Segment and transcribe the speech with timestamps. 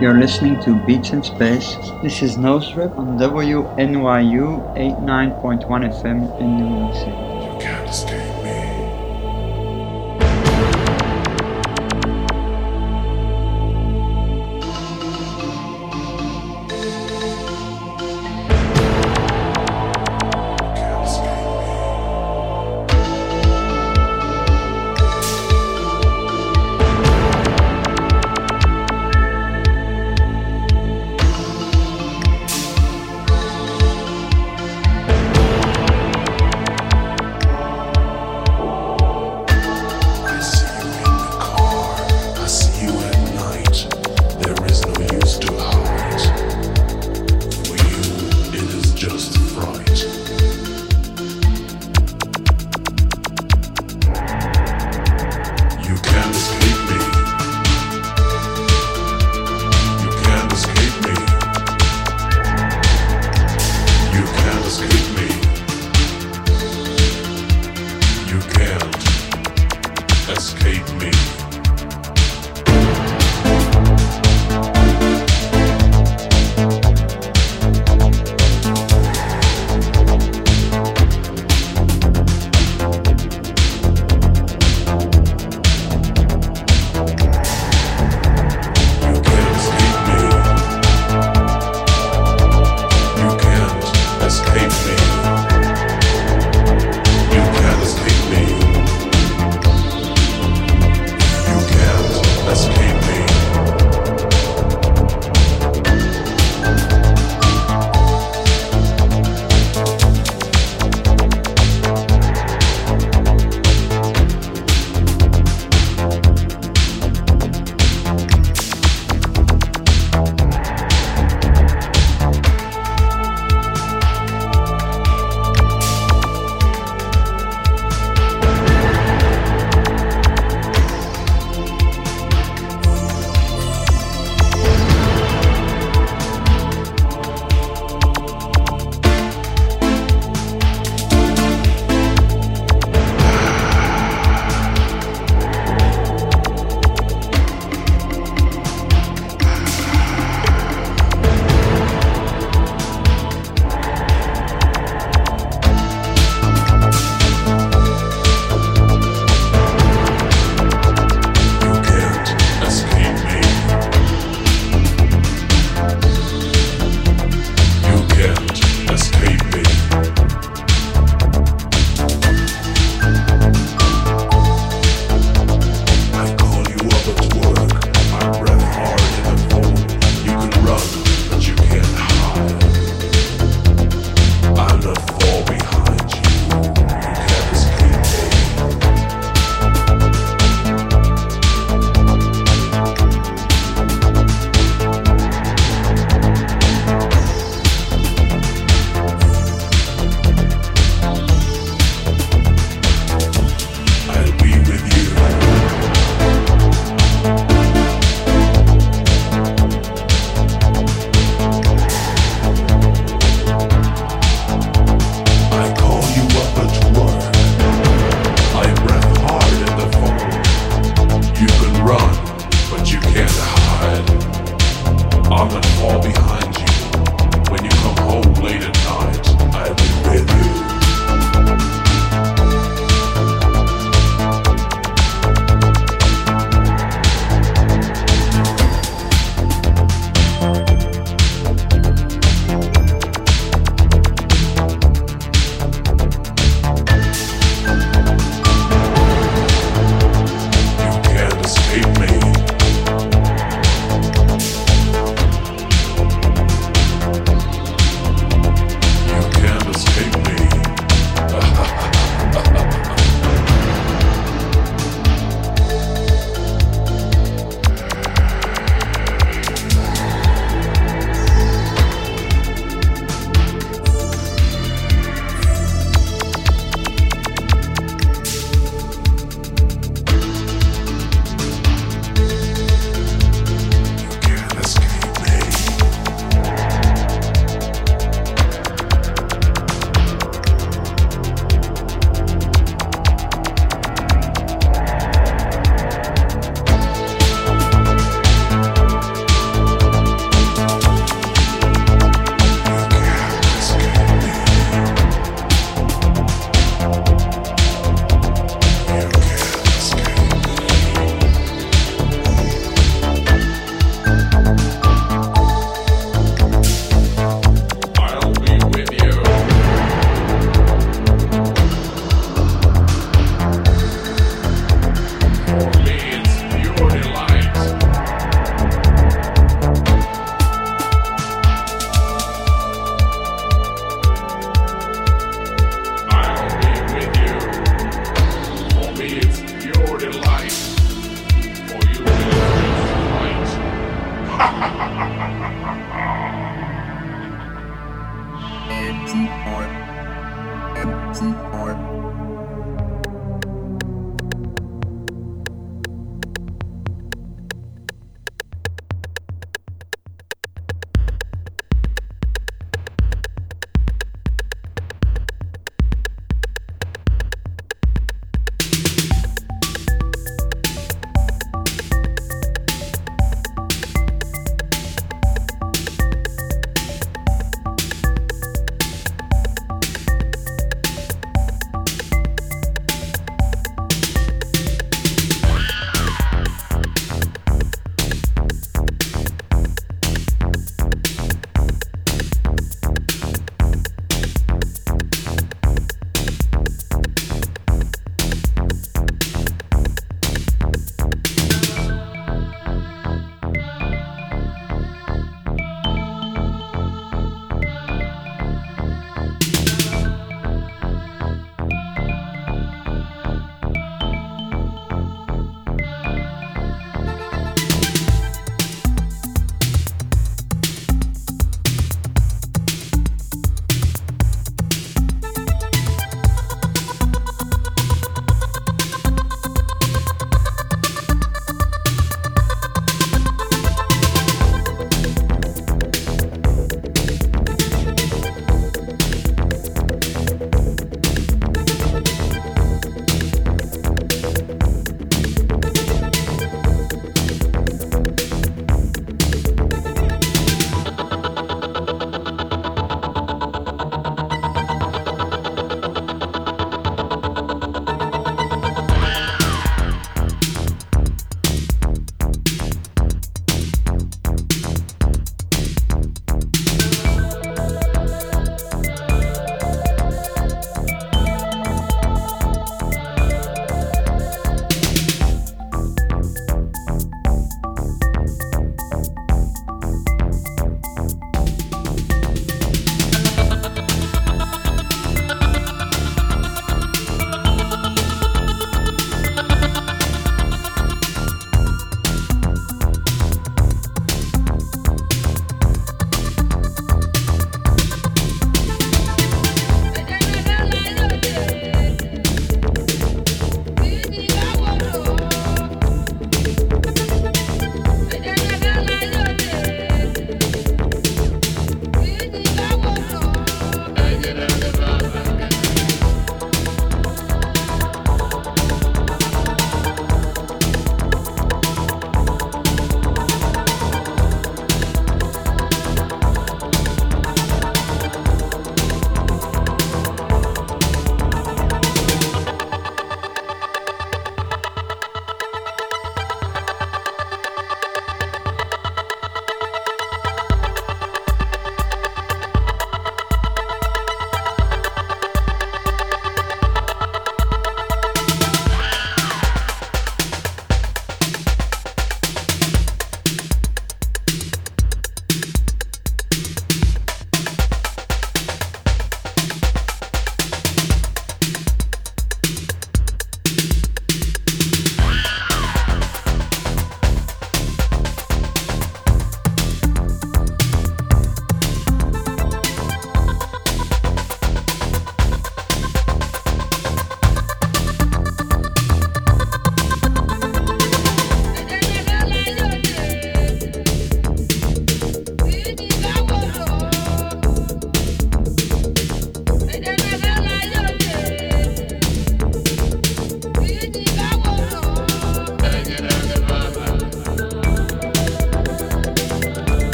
[0.00, 1.74] You're listening to Beats in Space.
[2.04, 8.27] This is Nosedrip on WNYU 89.1 FM in New York City.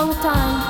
[0.00, 0.69] Long time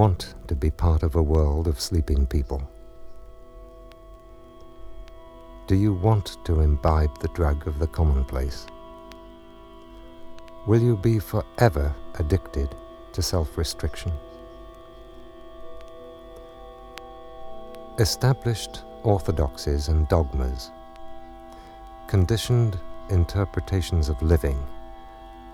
[0.00, 2.62] want to be part of a world of sleeping people?
[5.66, 8.66] Do you want to imbibe the drug of the commonplace?
[10.66, 12.74] Will you be forever addicted
[13.12, 14.10] to self restriction?
[17.98, 20.70] Established orthodoxies and dogmas,
[22.08, 22.80] conditioned
[23.10, 24.66] interpretations of living,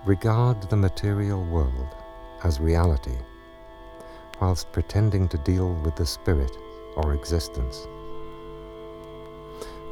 [0.05, 1.97] regard the material world
[2.45, 3.19] as reality,
[4.41, 6.51] whilst pretending to deal with the spirit
[6.97, 7.87] or existence.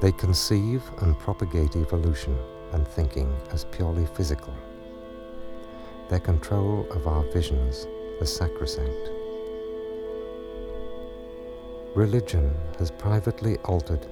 [0.00, 2.38] They conceive and propagate evolution
[2.72, 4.54] and thinking as purely physical.
[6.08, 7.86] Their control of our visions
[8.20, 9.10] as sacrosanct.
[11.94, 14.06] Religion has privately altered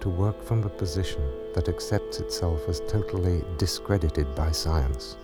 [0.00, 1.22] to work from a position
[1.54, 5.16] that accepts itself as totally discredited by science.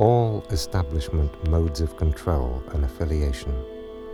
[0.00, 3.52] All establishment modes of control and affiliation,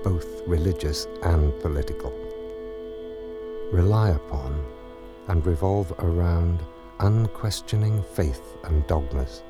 [0.03, 2.11] both religious and political,
[3.70, 4.66] rely upon
[5.28, 6.61] and revolve around
[6.99, 9.45] unquestioning faith and dogmas,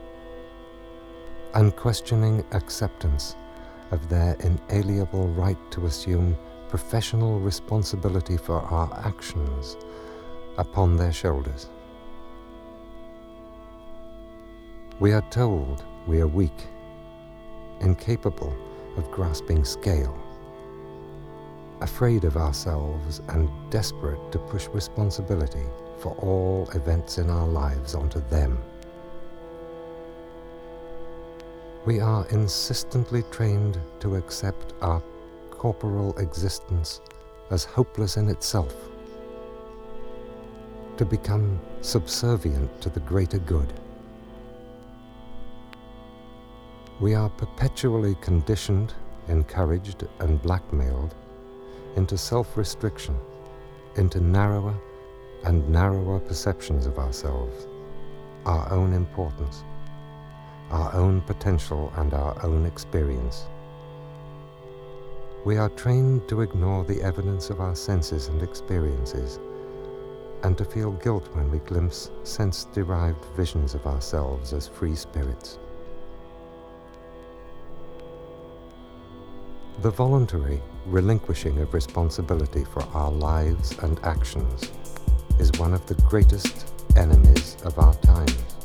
[1.55, 3.35] unquestioning acceptance
[3.91, 6.37] of their inalienable right to assume
[6.69, 9.79] professional responsibility for our actions
[10.59, 11.71] upon their shoulders.
[15.01, 16.67] We are told we are weak,
[17.81, 18.55] incapable
[18.97, 20.17] of grasping scale,
[21.81, 25.65] afraid of ourselves and desperate to push responsibility
[25.99, 28.59] for all events in our lives onto them.
[31.85, 35.03] We are insistently trained to accept our
[35.51, 37.01] corporal existence
[37.51, 38.75] as hopeless in itself,
[40.97, 43.73] to become subservient to the greater good.
[46.99, 48.95] We are perpetually conditioned,
[49.29, 51.15] encouraged, and blackmailed
[51.95, 53.19] into self restriction,
[53.97, 54.75] into narrower
[55.45, 57.67] and narrower perceptions of ourselves,
[58.47, 59.63] our own importance,
[60.71, 63.45] our own potential, and our own experience.
[65.45, 69.39] We are trained to ignore the evidence of our senses and experiences,
[70.45, 75.59] and to feel guilt when we glimpse sense derived visions of ourselves as free spirits.
[79.83, 84.73] The voluntary relinquishing of responsibility for our lives and actions
[85.39, 88.56] is one of the greatest enemies of our times.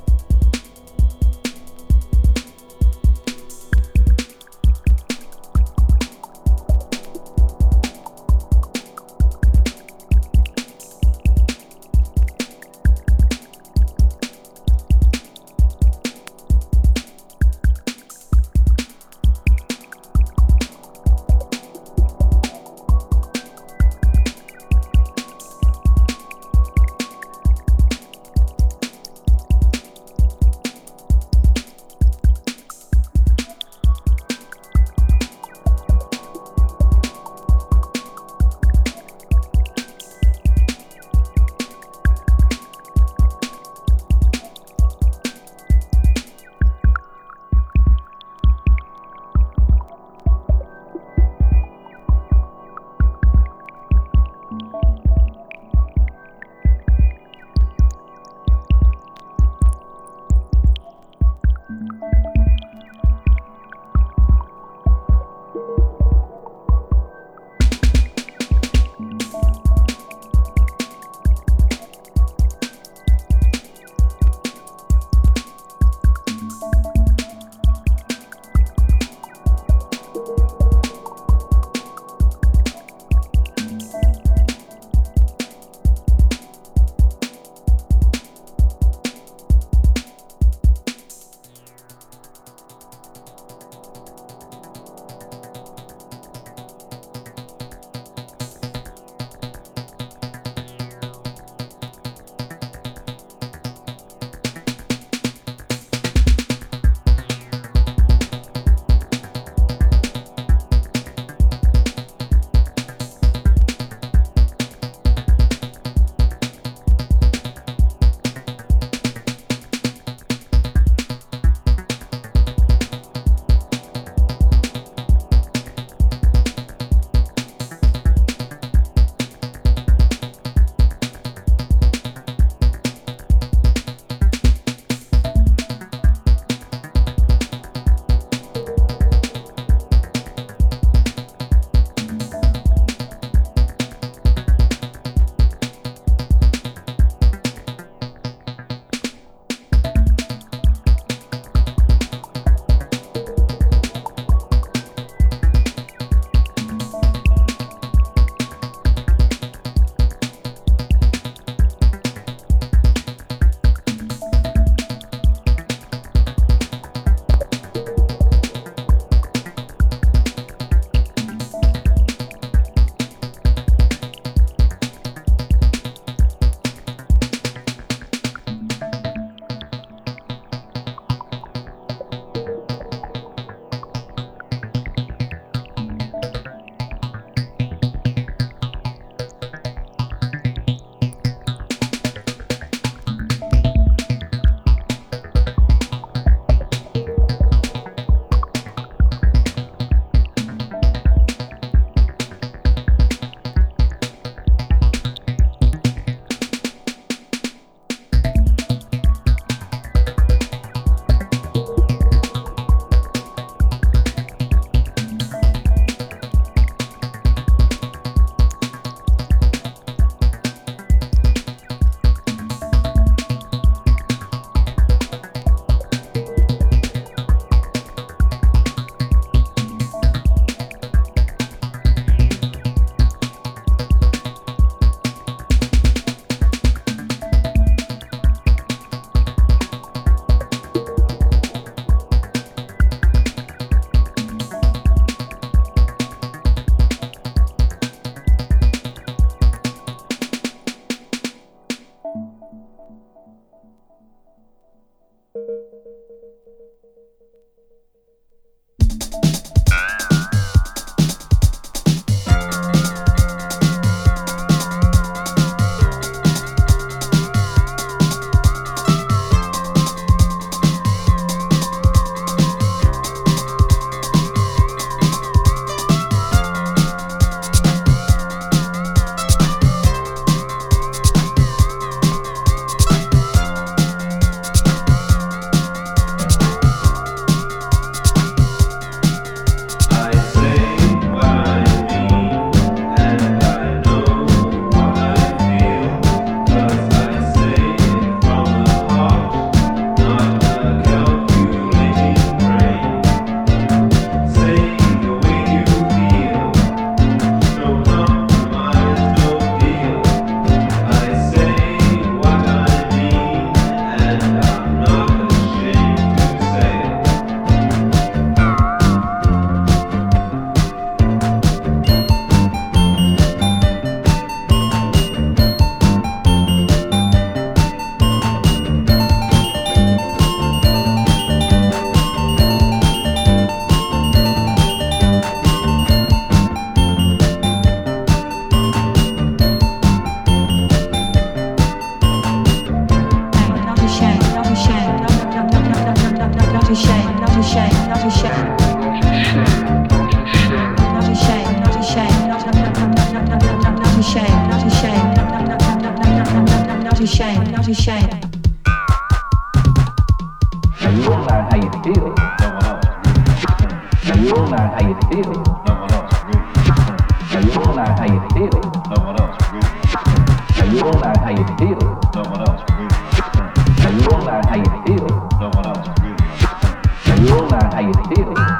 [377.70, 378.51] how you feel.